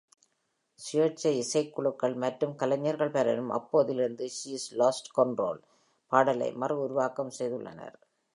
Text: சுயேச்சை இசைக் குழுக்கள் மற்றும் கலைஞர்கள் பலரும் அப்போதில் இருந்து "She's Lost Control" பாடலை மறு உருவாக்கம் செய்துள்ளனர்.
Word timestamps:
சுயேச்சை 0.79 1.33
இசைக் 1.37 1.75
குழுக்கள் 1.75 2.15
மற்றும் 2.15 2.55
கலைஞர்கள் 2.55 3.11
பலரும் 3.11 3.51
அப்போதில் 3.51 3.97
இருந்து 3.97 4.29
"She's 4.37 4.65
Lost 4.75 5.11
Control" 5.17 5.57
பாடலை 6.11 6.51
மறு 6.53 6.79
உருவாக்கம் 6.79 7.31
செய்துள்ளனர். 7.39 7.97